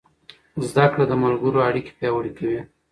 زده 0.69 0.85
کړه 0.91 1.05
د 1.07 1.13
ملګرو 1.23 1.65
اړیکې 1.69 1.91
پیاوړې 1.97 2.31
کوي. 2.37 2.61